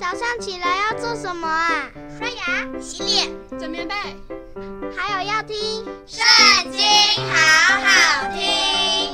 [0.00, 1.90] 早上起来要做什么啊？
[2.18, 3.94] 刷牙、洗脸、整棉被，
[4.96, 5.54] 还有要听
[6.06, 6.80] 《圣经》，
[7.30, 7.36] 好
[7.82, 9.12] 好听。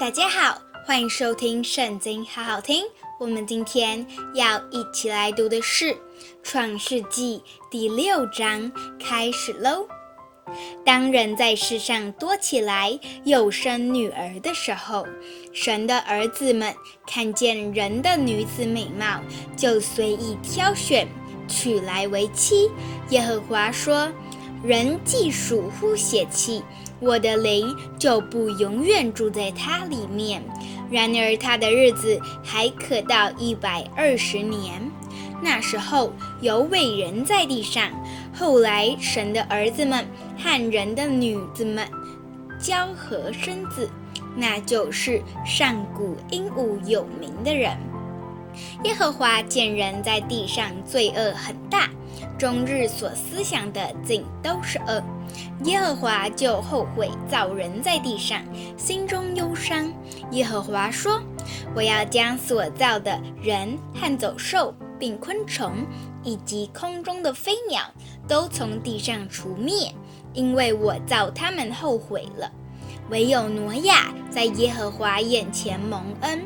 [0.00, 2.82] 大家好，欢迎收听《圣经》，好好听。
[3.20, 4.04] 我们今天
[4.34, 5.84] 要一起来读的是
[6.42, 7.38] 《创世纪》
[7.70, 9.86] 第六章，开始喽。
[10.84, 15.06] 当人在世上多起来，又生女儿的时候，
[15.52, 16.74] 神的儿子们
[17.06, 19.20] 看见人的女子美貌，
[19.56, 21.06] 就随意挑选，
[21.48, 22.70] 娶来为妻。
[23.10, 24.10] 耶和华说
[24.62, 26.62] ：“人既属乎血气，
[27.00, 30.42] 我的灵就不永远住在他里面。
[30.90, 34.90] 然而他的日子还可到一百二十年。
[35.42, 37.90] 那时候有伟人在地上。
[38.32, 40.06] 后来神的儿子们。”
[40.42, 41.86] 和人的女子们
[42.58, 43.90] 交合生子，
[44.34, 47.76] 那就是上古英武有名的人。
[48.84, 51.90] 耶和华见人在地上罪恶很大，
[52.38, 55.02] 终日所思想的尽都是恶。
[55.64, 58.40] 耶和华就后悔造人在地上，
[58.78, 59.92] 心中忧伤。
[60.30, 61.20] 耶和华说
[61.76, 65.86] ：“我要将所造的人和走兽，并昆虫，
[66.22, 67.82] 以及空中的飞鸟，
[68.26, 69.94] 都从地上除灭。”
[70.32, 72.52] 因为我造他们后悔了，
[73.10, 76.40] 唯有挪亚在耶和华眼前蒙恩。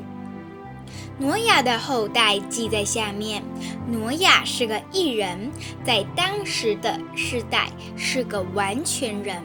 [1.19, 3.43] 挪亚的后代记在下面。
[3.87, 5.51] 挪亚是个义人，
[5.85, 9.37] 在当时的世代是个完全人。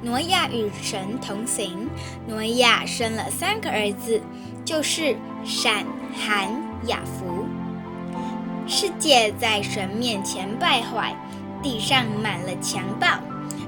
[0.00, 1.88] 挪亚与神同行。
[2.28, 4.20] 挪亚生了三个儿子，
[4.64, 5.84] 就是闪、
[6.14, 6.48] 含、
[6.86, 7.44] 雅弗。
[8.68, 11.16] 世界在神面前败坏，
[11.62, 13.06] 地上满了强暴。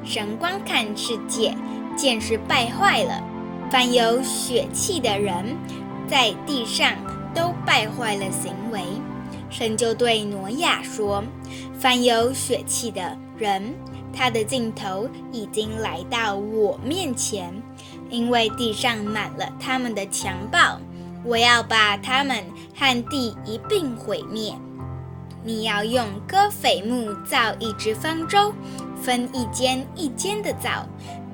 [0.05, 1.57] 神观看世界，
[1.97, 3.23] 见是败坏了，
[3.71, 5.57] 凡有血气的人，
[6.09, 6.93] 在地上
[7.35, 8.83] 都败坏了行为。
[9.49, 11.23] 神就对挪亚说
[11.79, 13.75] ：“凡有血气的人，
[14.13, 17.55] 他的尽头已经来到我面前，
[18.11, 20.81] 因为地上满了他们的强暴，
[21.23, 22.43] 我要把他们
[22.75, 24.53] 和地一并毁灭。
[25.45, 28.53] 你要用歌斐木造一只方舟。”
[29.03, 30.87] 分一间一间的造，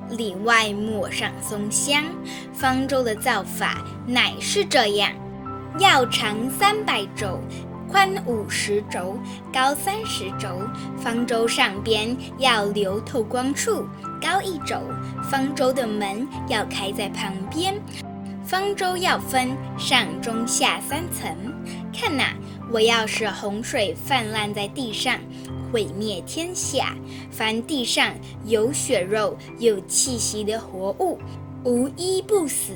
[0.09, 2.03] 里外抹上松香。
[2.55, 5.13] 方舟的造法乃是这样：
[5.79, 7.39] 要长三百肘，
[7.87, 9.19] 宽五十肘，
[9.53, 10.63] 高三十肘。
[10.97, 13.87] 方舟上边要留透光处，
[14.19, 14.81] 高一肘。
[15.31, 17.79] 方舟的门要开在旁边。
[18.43, 21.37] 方舟要分上中下三层。
[21.93, 22.33] 看哪，
[22.71, 25.19] 我要使洪水泛滥在地上。
[25.71, 26.97] 毁灭天下，
[27.31, 28.15] 凡地上
[28.47, 31.19] 有血肉、有气息的活物，
[31.63, 32.73] 无一不死。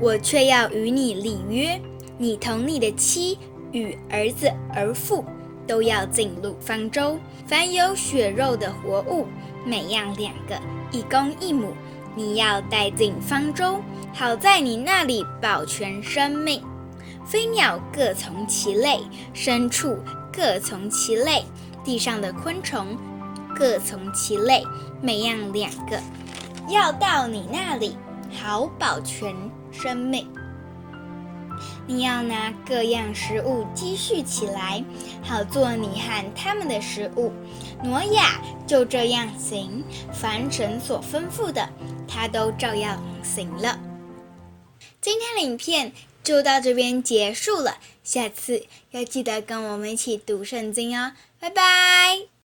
[0.00, 1.78] 我却要与你立约，
[2.16, 3.38] 你同你的妻
[3.72, 5.22] 与儿子儿妇
[5.66, 7.18] 都要进入方舟。
[7.46, 9.26] 凡有血肉的活物，
[9.66, 10.58] 每样两个，
[10.90, 11.74] 一公一母，
[12.16, 13.78] 你要带进方舟，
[14.14, 16.62] 好在你那里保全生命。
[17.24, 19.00] 飞鸟各从其类，
[19.34, 19.98] 牲畜
[20.32, 21.44] 各从其类。
[21.84, 22.96] 地上的昆虫
[23.56, 24.64] 各从其类，
[25.00, 26.00] 每样两个，
[26.68, 27.96] 要到你那里，
[28.40, 29.34] 好保全
[29.72, 30.28] 生命。
[31.86, 34.84] 你要拿各样食物积蓄起来，
[35.22, 37.32] 好做你和他们的食物。
[37.82, 39.82] 挪亚就这样行，
[40.12, 41.68] 凡神所吩咐的，
[42.06, 43.76] 他都照样行了。
[45.00, 51.12] 今天的影片就到这边结束了，下次要记得跟我们一起读圣经哦。
[51.38, 52.31] 拜拜。